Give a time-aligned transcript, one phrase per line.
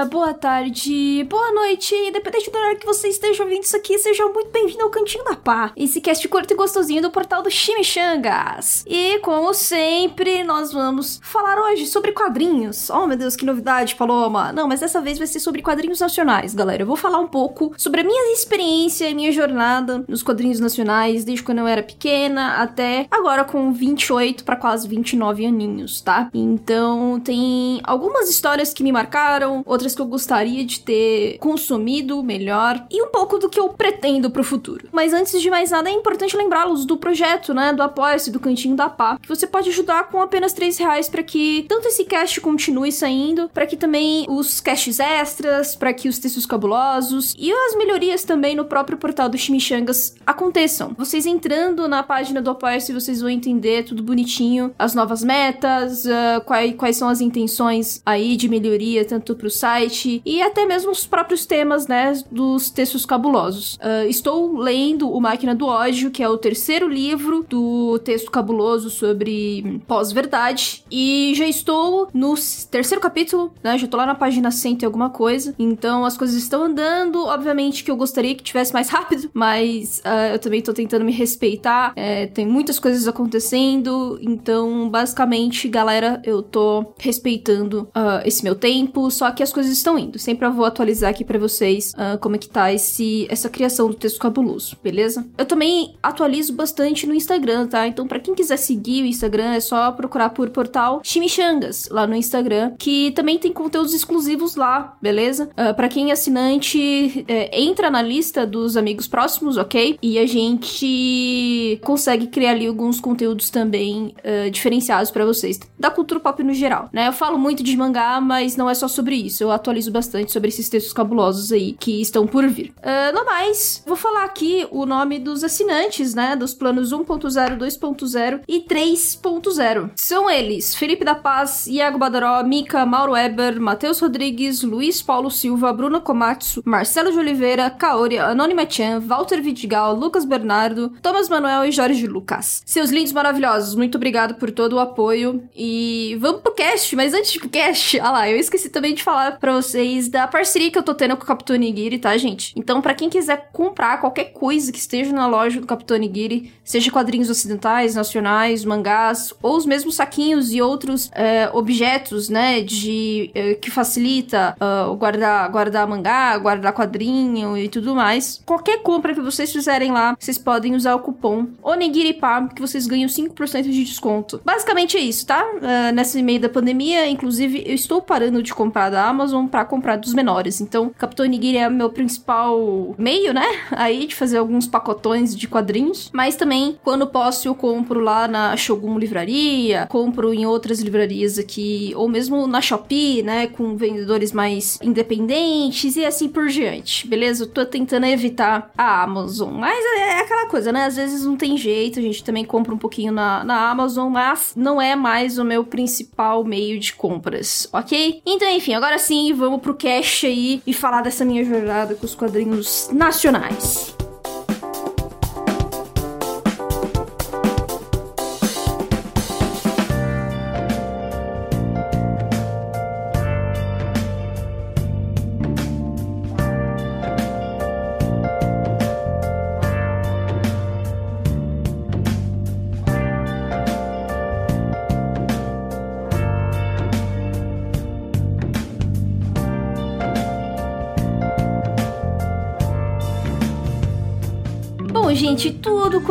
[0.00, 4.24] dia, boa tarde, boa noite, independente do horário que você esteja ouvindo isso aqui, seja
[4.26, 8.84] muito bem-vindo ao Cantinho da Pá, esse cast curto e gostosinho do portal do Chimichangas.
[8.86, 12.88] E, como sempre, nós vamos falar hoje sobre quadrinhos.
[12.88, 14.52] Oh, meu Deus, que novidade, Paloma!
[14.52, 16.82] Não, mas dessa vez vai ser sobre quadrinhos nacionais, galera.
[16.82, 21.24] Eu vou falar um pouco sobre a minha experiência e minha jornada nos quadrinhos nacionais,
[21.24, 26.30] desde quando eu era pequena até agora com 28 para quase 29 aninhos, tá?
[26.32, 32.84] Então, tem algumas histórias que me marcaram, outras que eu gostaria de ter consumido melhor
[32.90, 34.88] e um pouco do que eu pretendo pro futuro.
[34.92, 38.76] Mas antes de mais nada, é importante lembrá-los do projeto, né, do Apoia-se, do Cantinho
[38.76, 42.40] da Pá, que você pode ajudar com apenas 3 reais para que tanto esse cast
[42.40, 47.76] continue saindo, para que também os casts extras, para que os textos cabulosos e as
[47.76, 50.94] melhorias também no próprio portal do Chimichangas aconteçam.
[50.96, 56.40] Vocês entrando na página do Apoia-se, vocês vão entender tudo bonitinho, as novas metas, uh,
[56.44, 59.79] quais, quais são as intenções aí de melhoria, tanto pro site
[60.24, 63.74] e até mesmo os próprios temas, né, dos textos cabulosos.
[63.74, 68.90] Uh, estou lendo O Máquina do Ódio, que é o terceiro livro do texto cabuloso
[68.90, 72.34] sobre pós-verdade, e já estou no
[72.70, 76.36] terceiro capítulo, né, já tô lá na página 100 e alguma coisa, então as coisas
[76.36, 80.72] estão andando, obviamente que eu gostaria que tivesse mais rápido, mas uh, eu também tô
[80.72, 88.20] tentando me respeitar, é, tem muitas coisas acontecendo, então basicamente, galera, eu tô respeitando uh,
[88.24, 90.18] esse meu tempo, só que as coisas estão indo.
[90.18, 93.88] Sempre eu vou atualizar aqui para vocês uh, como é que tá esse, essa criação
[93.88, 95.26] do texto cabuloso, beleza?
[95.36, 97.86] Eu também atualizo bastante no Instagram, tá?
[97.86, 102.14] Então, para quem quiser seguir o Instagram, é só procurar por portal Chimichangas lá no
[102.14, 105.50] Instagram, que também tem conteúdos exclusivos lá, beleza?
[105.52, 109.98] Uh, para quem é assinante, é, entra na lista dos amigos próximos, ok?
[110.02, 116.20] E a gente consegue criar ali alguns conteúdos também uh, diferenciados para vocês, da cultura
[116.20, 117.08] pop no geral, né?
[117.08, 119.42] Eu falo muito de mangá, mas não é só sobre isso.
[119.42, 122.72] Eu atualizo bastante sobre esses textos cabulosos aí que estão por vir.
[122.78, 126.34] Uh, no mais, vou falar aqui o nome dos assinantes, né?
[126.34, 129.90] Dos planos 1.0, 2.0 e 3.0.
[129.94, 135.72] São eles: Felipe da Paz, Iago Badaró, Mika, Mauro Weber, Matheus Rodrigues, Luiz Paulo Silva,
[135.72, 141.72] Bruno Komatsu, Marcelo de Oliveira, Kaori, Anônima Chan, Walter Vidigal, Lucas Bernardo, Thomas Manuel e
[141.72, 142.62] Jorge Lucas.
[142.64, 147.40] Seus lindos maravilhosos, muito obrigado por todo o apoio e vamos pro cast, mas antes
[147.40, 150.82] do cast, ah lá, eu esqueci também de falar pra vocês da parceria que eu
[150.82, 152.52] tô tendo com o Capitão Nigiri, tá, gente?
[152.56, 156.90] Então, para quem quiser comprar qualquer coisa que esteja na loja do Capitão Nigiri, seja
[156.90, 163.54] quadrinhos ocidentais, nacionais, mangás, ou os mesmos saquinhos e outros é, objetos, né, de é,
[163.54, 168.42] que facilita uh, guardar, guardar mangá, guardar quadrinho e tudo mais.
[168.44, 173.08] Qualquer compra que vocês fizerem lá, vocês podem usar o cupom ONIGIRIPA, que vocês ganham
[173.08, 174.40] 5% de desconto.
[174.44, 175.44] Basicamente é isso, tá?
[175.44, 179.96] Uh, nesse meio da pandemia, inclusive, eu estou parando de comprar da Amazon para comprar
[179.96, 180.60] dos menores.
[180.60, 183.46] Então, Capitão Nigiri é meu principal meio, né?
[183.72, 186.10] Aí de fazer alguns pacotões de quadrinhos.
[186.12, 191.92] Mas também, quando posso, eu compro lá na Shogun Livraria, compro em outras livrarias aqui,
[191.96, 193.46] ou mesmo na Shopee, né?
[193.46, 197.44] Com vendedores mais independentes e assim por diante, beleza?
[197.44, 199.52] Eu tô tentando evitar a Amazon.
[199.52, 200.84] Mas é aquela coisa, né?
[200.84, 204.52] Às vezes não tem jeito, a gente também compra um pouquinho na, na Amazon, mas
[204.56, 208.22] não é mais o meu principal meio de compras, ok?
[208.26, 212.14] Então, enfim, agora sim, vamos pro cash aí e falar dessa minha jornada com os
[212.14, 213.99] quadrinhos nacionais.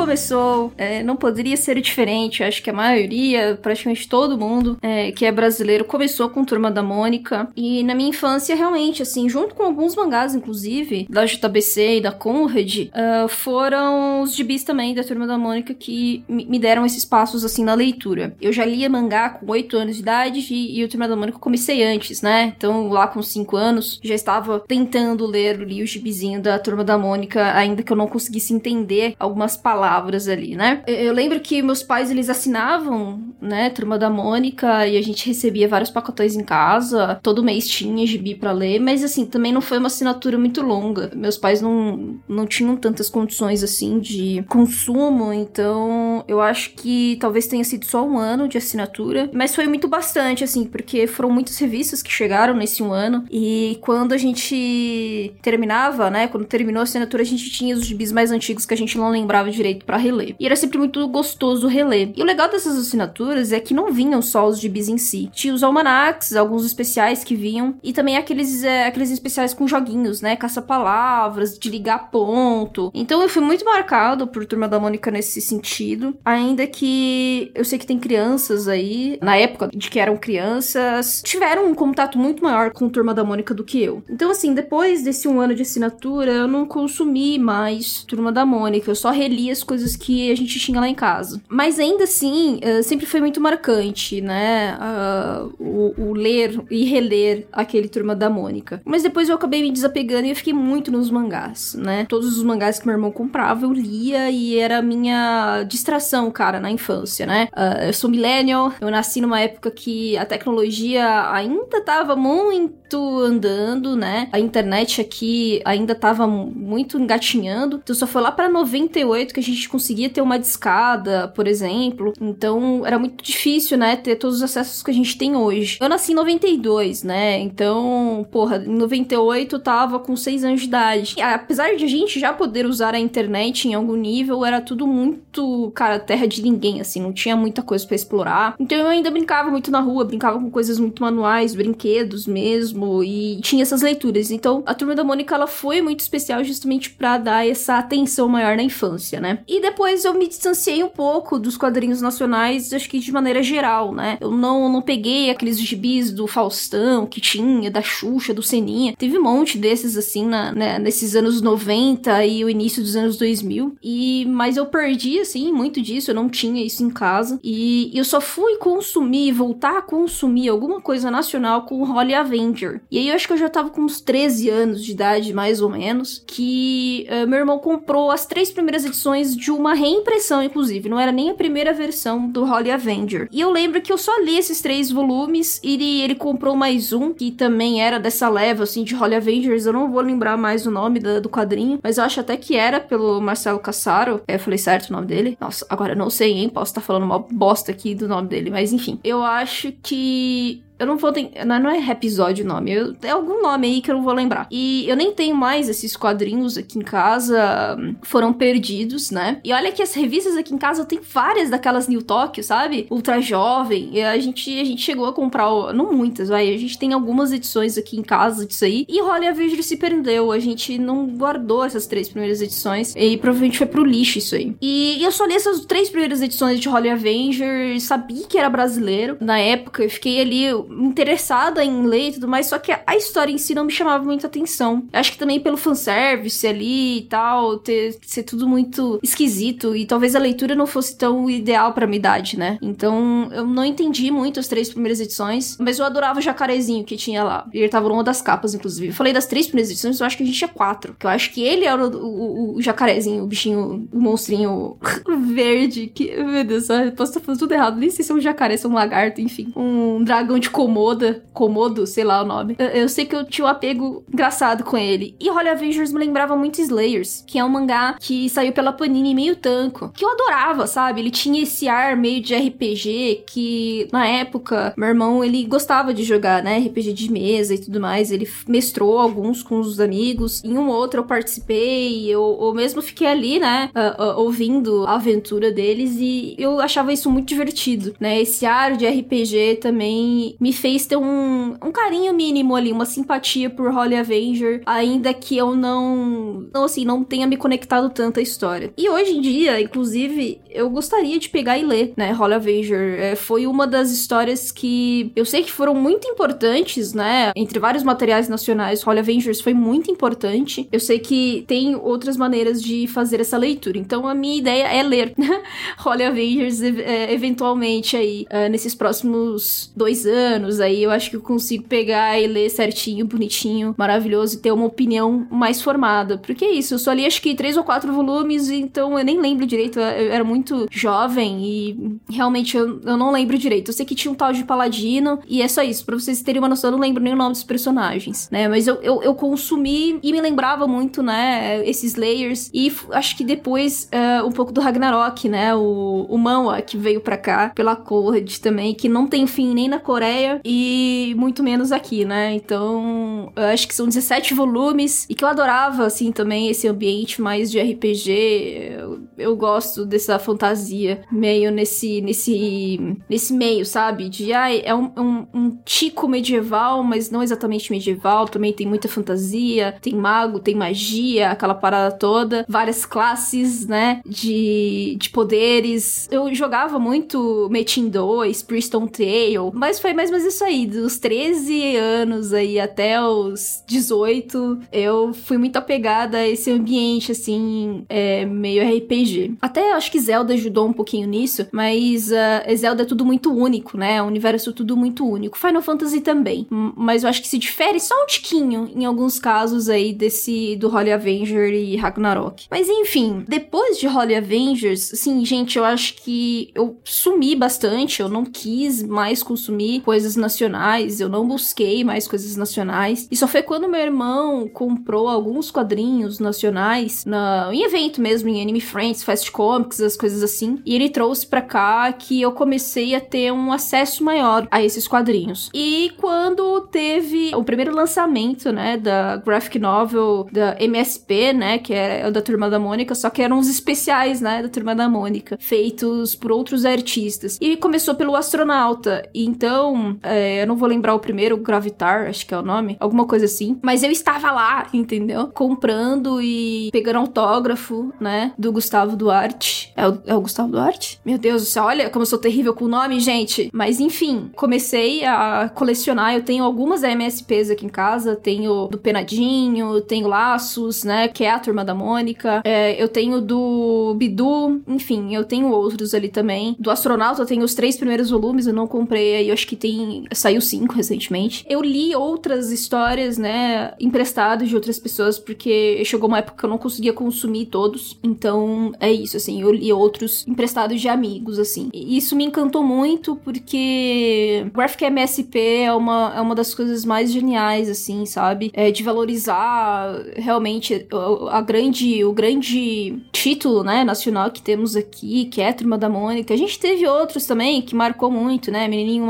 [0.09, 0.73] Começou.
[0.75, 2.43] É, não poderia ser diferente.
[2.43, 6.81] Acho que a maioria, praticamente todo mundo é, que é brasileiro, começou com Turma da
[6.81, 7.47] Mônica.
[7.55, 12.11] E na minha infância, realmente, assim, junto com alguns mangás, inclusive, da JBC e da
[12.11, 17.45] Conrad, uh, foram os gibis também da Turma da Mônica que me deram esses passos,
[17.45, 18.35] assim, na leitura.
[18.41, 21.37] Eu já lia mangá com 8 anos de idade e, e o Turma da Mônica
[21.37, 22.53] eu comecei antes, né?
[22.57, 26.97] Então, lá com 5 anos, já estava tentando ler ali o gibizinho da Turma da
[26.97, 30.81] Mônica, ainda que eu não conseguisse entender algumas palavras ali, né?
[30.87, 35.67] Eu lembro que meus pais, eles assinavam, né, Turma da Mônica, e a gente recebia
[35.67, 39.77] vários pacotões em casa, todo mês tinha gibi para ler, mas assim, também não foi
[39.77, 41.11] uma assinatura muito longa.
[41.15, 47.47] Meus pais não, não tinham tantas condições assim de consumo, então eu acho que talvez
[47.47, 51.57] tenha sido só um ano de assinatura, mas foi muito bastante, assim, porque foram muitas
[51.57, 56.83] revistas que chegaram nesse um ano, e quando a gente terminava, né, quando terminou a
[56.83, 59.97] assinatura, a gente tinha os gibis mais antigos que a gente não lembrava direito para
[59.97, 60.35] reler.
[60.39, 62.13] E era sempre muito gostoso reler.
[62.15, 65.31] E o legal dessas assinaturas é que não vinham só os gibis em si.
[65.33, 70.21] Tinha os almanacs, alguns especiais que vinham, e também aqueles, é, aqueles especiais com joguinhos,
[70.21, 72.91] né, caça-palavras, de ligar ponto.
[72.93, 77.79] Então eu fui muito marcado por Turma da Mônica nesse sentido, ainda que eu sei
[77.79, 82.69] que tem crianças aí, na época de que eram crianças, tiveram um contato muito maior
[82.69, 84.03] com Turma da Mônica do que eu.
[84.07, 88.91] Então assim, depois desse um ano de assinatura, eu não consumi mais Turma da Mônica,
[88.91, 91.41] eu só reli as coisas que a gente tinha lá em casa.
[91.47, 94.77] Mas ainda assim, uh, sempre foi muito marcante, né?
[94.79, 98.81] Uh, o, o, ler e reler aquele Turma da Mônica.
[98.85, 102.05] Mas depois eu acabei me desapegando e eu fiquei muito nos mangás, né?
[102.07, 106.59] Todos os mangás que meu irmão comprava, eu lia e era a minha distração, cara,
[106.59, 107.47] na infância, né?
[107.53, 113.95] Uh, eu sou millennial, eu nasci numa época que a tecnologia ainda tava muito andando,
[113.95, 114.27] né?
[114.31, 117.79] A internet aqui ainda tava muito engatinhando.
[117.83, 122.13] Então só foi lá para 98 que a gente conseguia ter uma discada, por exemplo.
[122.19, 125.77] Então era muito difícil, né, ter todos os acessos que a gente tem hoje.
[125.81, 127.39] Eu nasci em 92, né?
[127.39, 131.15] Então, porra, em 98 eu tava com 6 anos de idade.
[131.17, 134.87] E, apesar de a gente já poder usar a internet em algum nível, era tudo
[134.87, 138.55] muito, cara, terra de ninguém, assim, não tinha muita coisa para explorar.
[138.59, 143.39] Então eu ainda brincava muito na rua, brincava com coisas muito manuais, brinquedos mesmo, e
[143.41, 144.31] tinha essas leituras.
[144.31, 148.55] Então a turma da Mônica ela foi muito especial justamente para dar essa atenção maior
[148.55, 149.39] na infância, né?
[149.47, 153.93] E depois eu me distanciei um pouco dos quadrinhos nacionais, acho que de maneira geral,
[153.93, 154.17] né?
[154.19, 158.95] Eu não, não peguei aqueles gibis do Faustão que tinha, da Xuxa, do Seninha.
[158.97, 163.17] Teve um monte desses assim na, né, nesses anos 90 e o início dos anos
[163.17, 163.77] 2000.
[163.83, 168.03] E mas eu perdi assim muito disso, eu não tinha isso em casa e eu
[168.05, 172.81] só fui consumir, voltar a consumir alguma coisa nacional com Holly Avenger.
[172.91, 175.61] E aí eu acho que eu já tava com uns 13 anos de idade, mais
[175.61, 180.89] ou menos, que uh, meu irmão comprou as três primeiras edições de uma reimpressão, inclusive.
[180.89, 183.27] Não era nem a primeira versão do Holly Avenger.
[183.31, 186.93] E eu lembro que eu só li esses três volumes e ele, ele comprou mais
[186.93, 189.65] um, que também era dessa leva, assim, de Holly Avengers.
[189.65, 192.55] Eu não vou lembrar mais o nome do, do quadrinho, mas eu acho até que
[192.55, 194.21] era pelo Marcelo Cassaro.
[194.27, 195.37] É, eu falei certo o nome dele?
[195.39, 196.49] Nossa, agora eu não sei, hein?
[196.49, 198.99] Posso estar tá falando uma bosta aqui do nome dele, mas enfim.
[199.03, 201.29] Eu acho que eu não vou ter.
[201.45, 202.71] Não é episódio o nome.
[202.71, 204.47] Eu, é algum nome aí que eu não vou lembrar.
[204.49, 207.77] E eu nem tenho mais esses quadrinhos aqui em casa.
[208.01, 209.41] Foram perdidos, né?
[209.43, 212.87] E olha que as revistas aqui em casa tenho várias daquelas New Tóquio, sabe?
[212.89, 213.89] Ultra Jovem.
[213.91, 215.49] E a gente, a gente chegou a comprar.
[215.73, 216.53] Não muitas, vai.
[216.53, 218.85] A gente tem algumas edições aqui em casa disso aí.
[218.87, 220.31] E Holly Avenger se perdeu.
[220.31, 222.95] A gente não guardou essas três primeiras edições.
[222.95, 224.55] E provavelmente foi pro lixo isso aí.
[224.61, 227.79] E eu só li essas três primeiras edições de Holly Avenger.
[227.81, 229.17] Sabia que era brasileiro.
[229.19, 233.31] Na época, eu fiquei ali interessada em ler e tudo mais, só que a história
[233.31, 234.83] em si não me chamava muita atenção.
[234.93, 240.15] Acho que também pelo fanservice ali e tal, ter, ser tudo muito esquisito, e talvez
[240.15, 242.57] a leitura não fosse tão ideal pra minha idade, né?
[242.61, 246.95] Então eu não entendi muito as três primeiras edições, mas eu adorava o jacarezinho que
[246.95, 247.47] tinha lá.
[247.53, 248.87] Ele tava numa das capas, inclusive.
[248.87, 250.95] Eu falei das três primeiras edições, eu acho que a gente tinha quatro.
[250.97, 254.77] Que eu acho que ele era o, o, o jacarezinho, o bichinho, o monstrinho
[255.33, 257.77] verde, que, meu Deus, eu posso estar falando tudo errado.
[257.77, 259.51] Nem sei se é um jacaré, se é um lagarto, enfim.
[259.55, 262.57] Um dragão de Komoda, Komodo, sei lá o nome.
[262.59, 265.15] Eu, eu, sei que eu tinha um apego engraçado com ele.
[265.17, 269.15] E Holy Avengers me lembrava muito Slayers, que é um mangá que saiu pela Panini
[269.15, 270.99] meio tanco, que eu adorava, sabe?
[270.99, 276.03] Ele tinha esse ar meio de RPG que na época meu irmão ele gostava de
[276.03, 276.57] jogar, né?
[276.57, 278.11] RPG de mesa e tudo mais.
[278.11, 280.43] Ele mestrou alguns com os amigos.
[280.43, 283.69] Em um outro eu participei, eu, eu mesmo fiquei ali, né?
[283.73, 288.19] Uh, uh, ouvindo a aventura deles e eu achava isso muito divertido, né?
[288.21, 292.85] Esse ar de RPG também me me fez ter um, um carinho mínimo ali, uma
[292.85, 298.19] simpatia por Holly Avenger, ainda que eu não, não assim, não tenha me conectado tanto
[298.19, 298.73] à história.
[298.75, 302.99] E hoje em dia, inclusive, eu gostaria de pegar e ler, né, Holly Avenger.
[302.99, 307.83] É, foi uma das histórias que eu sei que foram muito importantes, né, entre vários
[307.83, 310.67] materiais nacionais, Holly Avengers foi muito importante.
[310.71, 314.81] Eu sei que tem outras maneiras de fazer essa leitura, então a minha ideia é
[314.81, 315.13] ler
[315.77, 321.15] Holly Avengers é, eventualmente aí, é, nesses próximos dois anos, anos, aí eu acho que
[321.15, 326.17] eu consigo pegar e ler certinho, bonitinho, maravilhoso e ter uma opinião mais formada.
[326.17, 329.19] Porque é isso, eu só li acho que três ou quatro volumes, então eu nem
[329.19, 333.69] lembro direito, eu era muito jovem e realmente eu, eu não lembro direito.
[333.69, 336.39] Eu sei que tinha um tal de Paladino e é só isso, pra vocês terem
[336.39, 338.47] uma noção, eu não lembro nem o nome dos personagens, né?
[338.47, 343.23] Mas eu, eu, eu consumi e me lembrava muito, né, esses layers e acho que
[343.23, 347.75] depois uh, um pouco do Ragnarok, né, o, o Manwa que veio pra cá pela
[347.75, 352.33] Cold também, que não tem fim nem na Coreia e muito menos aqui, né?
[352.33, 357.21] Então, eu acho que são 17 volumes e que eu adorava, assim, também esse ambiente
[357.21, 358.77] mais de RPG.
[358.79, 364.09] Eu, eu gosto dessa fantasia meio nesse, nesse, nesse meio, sabe?
[364.09, 368.27] De, ai, é um, um, um tico medieval, mas não exatamente medieval.
[368.27, 372.45] Também tem muita fantasia, tem mago, tem magia, aquela parada toda.
[372.47, 374.01] Várias classes, né?
[374.05, 376.07] De, de poderes.
[376.11, 380.65] Eu jogava muito Metin 2, Priston Tale, mas foi mais ou menos isso aí.
[380.65, 387.85] Dos 13 anos aí até os 18, eu fui muito apegada a esse ambiente, assim,
[387.89, 389.35] é, meio RPG.
[389.41, 393.77] Até acho que Zelda ajudou um pouquinho nisso, mas uh, Zelda é tudo muito único,
[393.77, 394.01] né?
[394.01, 395.37] O universo é tudo muito único.
[395.37, 396.47] Final Fantasy também.
[396.49, 400.73] Mas eu acho que se difere só um tiquinho em alguns casos aí desse do
[400.73, 402.47] Holy Avenger e Ragnarok.
[402.49, 408.09] Mas enfim, depois de Holy Avengers, assim, gente, eu acho que eu sumi bastante, eu
[408.09, 413.05] não quis mais consumir coisas nacionais, eu não busquei mais coisas nacionais.
[413.11, 418.41] E só foi quando meu irmão comprou alguns quadrinhos nacionais na, em evento mesmo, em
[418.41, 420.61] Anime Friends, Fast Comics, as coisas assim.
[420.65, 424.87] E ele trouxe pra cá que eu comecei a ter um acesso maior a esses
[424.87, 425.49] quadrinhos.
[425.53, 432.07] E quando teve o primeiro lançamento, né, da graphic novel da MSP, né, que é
[432.07, 435.35] o da Turma da Mônica, só que eram os especiais, né, da Turma da Mônica,
[435.41, 437.37] feitos por outros artistas.
[437.41, 439.03] E começou pelo Astronauta.
[439.13, 443.05] Então, é, eu não vou lembrar o primeiro, Gravitar, acho que é o nome, alguma
[443.05, 443.57] coisa assim.
[443.61, 445.27] Mas eu estava lá, entendeu?
[445.27, 449.71] Comprando e pegando autógrafo, né, do Gustavo Duarte.
[449.75, 450.99] É o, é o Gustavo Duarte?
[451.05, 453.49] Meu Deus do céu, olha como eu sou terrível com o nome, gente.
[453.53, 456.13] Mas enfim, comecei a colecionar.
[456.13, 458.15] Eu tenho algumas MSPs aqui em casa.
[458.15, 462.41] Tenho do Penadinho, tenho Laços, né, que é a Turma da Mônica.
[462.43, 466.55] É, eu tenho do Bidu, enfim, eu tenho outros ali também.
[466.59, 469.55] Do Astronauta eu tenho os três primeiros volumes, eu não comprei aí, eu acho que
[469.55, 469.78] tem.
[470.13, 471.45] Saiu cinco recentemente.
[471.49, 476.49] Eu li outras histórias, né, emprestadas de outras pessoas, porque chegou uma época que eu
[476.49, 477.97] não conseguia consumir todos.
[478.03, 481.69] Então, é isso, assim, eu li outros emprestados de amigos, assim.
[481.73, 487.11] E isso me encantou muito, porque Graphic MSP é uma, é uma das coisas mais
[487.11, 488.51] geniais, assim, sabe?
[488.53, 490.87] É de valorizar realmente
[491.29, 495.89] a grande, o grande título, né, nacional que temos aqui, que é a Turma da
[495.89, 496.33] Mônica.
[496.33, 498.67] A gente teve outros também que marcou muito, né?
[498.67, 499.05] Menininho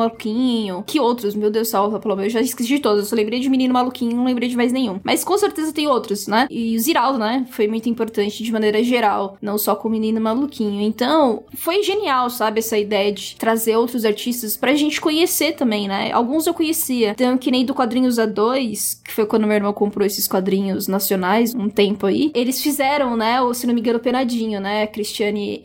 [0.59, 0.83] Maluquinho.
[0.85, 1.35] Que outros?
[1.35, 2.33] Meu Deus, salva, pelo menos.
[2.33, 3.03] Eu já esqueci de todos.
[3.03, 4.99] Eu só lembrei de Menino Maluquinho, não lembrei de mais nenhum.
[5.03, 6.47] Mas com certeza tem outros, né?
[6.49, 7.45] E o Ziraldo, né?
[7.51, 9.37] Foi muito importante de maneira geral.
[9.41, 10.81] Não só com o Menino Maluquinho.
[10.81, 12.59] Então, foi genial, sabe?
[12.59, 16.11] Essa ideia de trazer outros artistas pra gente conhecer também, né?
[16.11, 17.11] Alguns eu conhecia.
[17.11, 21.53] Então, que nem do Quadrinhos A2, que foi quando meu irmão comprou esses quadrinhos nacionais,
[21.55, 22.31] um tempo aí.
[22.33, 23.41] Eles fizeram, né?
[23.41, 24.87] O, se não me engano, Penadinho, né?
[24.87, 25.61] Cristiane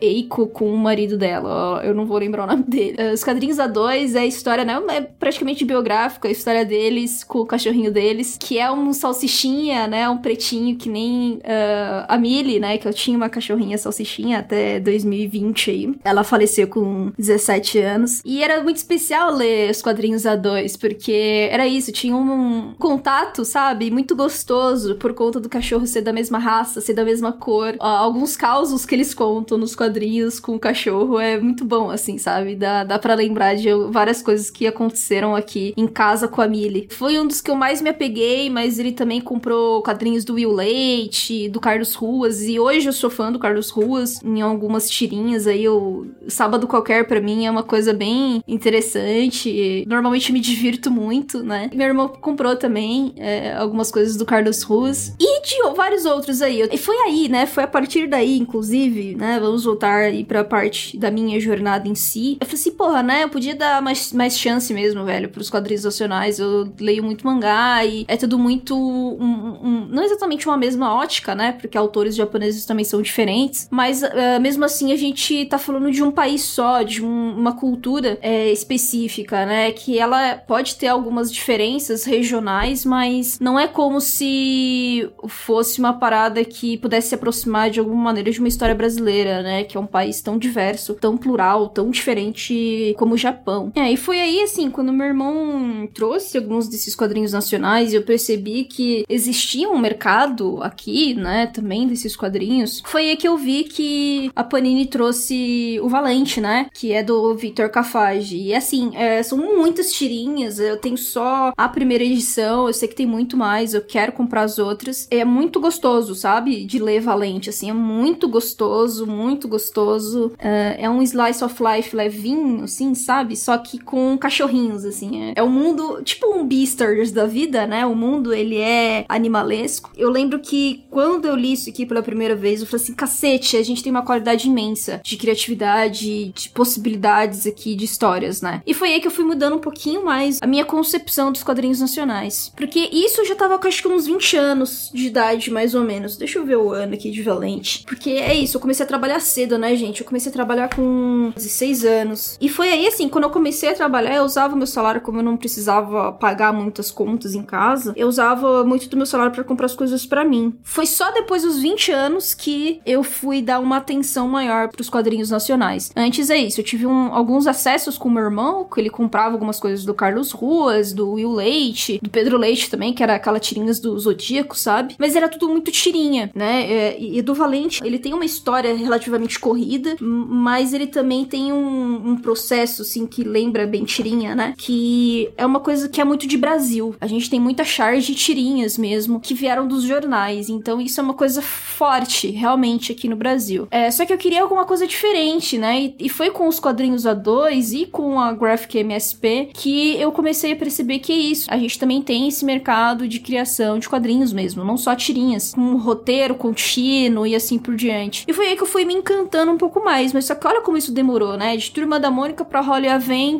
[0.00, 1.82] Eiko com o marido dela.
[1.84, 2.96] Eu não vou lembrar o nome dele.
[3.12, 4.80] Os quadrinhos A2 é a história, né?
[4.88, 10.08] É praticamente biográfica, a história deles com o cachorrinho deles, que é um salsichinha, né?
[10.08, 12.78] Um pretinho que nem uh, a Millie, né?
[12.78, 15.94] Que eu tinha uma cachorrinha salsichinha até 2020 aí.
[16.04, 18.20] Ela faleceu com 17 anos.
[18.24, 23.90] E era muito especial ler os quadrinhos A2, porque era isso, tinha um contato, sabe?
[23.90, 27.74] Muito gostoso por conta do cachorro ser da mesma raça, ser da mesma cor.
[27.74, 32.18] Uh, alguns causos que eles contam nos quadrinhos com o cachorro é muito bom, assim,
[32.18, 32.56] sabe?
[32.56, 36.88] Dá, dá pra lembrar de várias coisas que aconteceram aqui em casa com a Millie.
[36.90, 40.52] Foi um dos que eu mais me apeguei, mas ele também comprou quadrinhos do Will
[40.52, 45.46] Leite, do Carlos Ruas, e hoje eu sou fã do Carlos Ruas, em algumas tirinhas
[45.46, 49.84] aí, o sábado qualquer para mim é uma coisa bem interessante.
[49.86, 51.70] Normalmente me divirto muito, né?
[51.74, 56.62] Meu irmão comprou também é, algumas coisas do Carlos Ruas e de vários outros aí.
[56.70, 57.46] E foi aí, né?
[57.46, 59.38] Foi a partir daí, inclusive, né?
[59.40, 62.36] Vamos voltar aí pra parte da minha jornada em si.
[62.40, 63.24] Eu falei assim, porra, né?
[63.24, 66.38] Eu podia dar mais, mais chance mesmo, velho, pros quadrinhos nacionais.
[66.38, 68.76] Eu leio muito mangá e é tudo muito.
[68.76, 71.52] Um, um, não exatamente uma mesma ótica, né?
[71.52, 73.68] Porque autores japoneses também são diferentes.
[73.70, 77.52] Mas uh, mesmo assim, a gente tá falando de um país só, de um, uma
[77.52, 79.70] cultura é, específica, né?
[79.72, 86.44] Que ela pode ter algumas diferenças regionais, mas não é como se fosse uma parada
[86.44, 89.64] que pudesse se aproximar de alguma maneira de uma história brasileira, né?
[89.64, 93.70] Que é um país tão diverso, tão plural, tão diferente como o Japão.
[93.74, 97.96] É, É, e foi aí, assim, quando meu irmão trouxe alguns desses quadrinhos nacionais e
[97.96, 103.36] eu percebi que existia um mercado aqui, né, também desses quadrinhos, foi aí que eu
[103.36, 108.38] vi que a Panini trouxe o Valente, né, que é do Victor Cafage.
[108.38, 112.94] E assim, é, são muitas tirinhas, eu tenho só a primeira edição, eu sei que
[112.94, 115.06] tem muito mais, eu quero comprar as outras.
[115.10, 120.32] É muito gostoso, sabe, de ler Valente, assim, é muito gostoso, muito gostoso.
[120.38, 123.36] É, é um slice of life levinho, assim, sabe?
[123.36, 125.30] Só que com cachorrinhos, assim.
[125.30, 127.86] É, é um mundo, tipo um Beastars da vida, né?
[127.86, 129.90] O mundo, ele é animalesco.
[129.96, 133.56] Eu lembro que quando eu li isso aqui pela primeira vez, eu falei assim, cacete,
[133.56, 138.62] a gente tem uma qualidade imensa de criatividade, de possibilidades aqui, de histórias, né?
[138.66, 141.80] E foi aí que eu fui mudando um pouquinho mais a minha concepção dos quadrinhos
[141.80, 142.52] nacionais.
[142.56, 146.16] Porque isso já tava com acho que uns 20 anos de idade, mais ou menos.
[146.16, 147.84] Deixa eu ver o ano aqui de Valente.
[147.86, 150.00] Porque é isso, eu comecei a trabalhar cedo, né, gente?
[150.00, 152.38] Eu comecei a trabalhar com 16 anos.
[152.40, 155.22] E foi aí, assim, quando eu comecei a trabalhar, eu usava meu salário como eu
[155.22, 157.92] não precisava pagar muitas contas em casa.
[157.96, 160.54] Eu usava muito do meu salário para comprar as coisas para mim.
[160.62, 165.30] Foi só depois dos 20 anos que eu fui dar uma atenção maior pros quadrinhos
[165.30, 165.90] nacionais.
[165.96, 169.60] Antes é isso, eu tive um, alguns acessos com meu irmão, que ele comprava algumas
[169.60, 173.78] coisas do Carlos Ruas, do Will Leite, do Pedro Leite também, que era aquela tirinhas
[173.80, 174.94] do Zodíaco, sabe?
[174.98, 176.70] Mas era tudo muito tirinha, né?
[176.70, 182.10] É, e do Valente, ele tem uma história relativamente corrida, mas ele também tem um,
[182.10, 184.54] um processo, assim, que lembra bem tirinha, né?
[184.56, 186.94] Que é uma coisa que é muito de Brasil.
[187.00, 190.48] A gente tem muita charge de tirinhas mesmo, que vieram dos jornais.
[190.48, 193.66] Então isso é uma coisa forte, realmente, aqui no Brasil.
[193.70, 195.80] É, só que eu queria alguma coisa diferente, né?
[195.80, 200.52] E, e foi com os quadrinhos A2 e com a Graphic MSP que eu comecei
[200.52, 201.46] a perceber que é isso.
[201.50, 205.60] A gente também tem esse mercado de criação de quadrinhos mesmo, não só tirinhas, com
[205.60, 208.24] um roteiro contínuo e assim por diante.
[208.26, 210.60] E foi aí que eu fui me encantando um pouco mais, mas só que olha
[210.60, 211.56] como isso demorou, né?
[211.56, 212.88] De Turma da Mônica pra Holly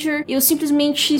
[0.04, 1.18] Avenger, eu simplesmente